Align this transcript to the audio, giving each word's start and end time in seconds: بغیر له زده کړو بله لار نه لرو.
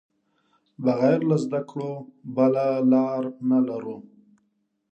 بغیر 0.83 1.19
له 1.29 1.37
زده 1.43 1.61
کړو 1.69 1.91
بله 2.35 2.65
لار 2.91 3.23
نه 3.49 3.59
لرو. 3.67 3.97